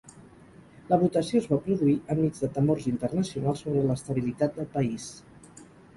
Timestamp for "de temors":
2.45-2.87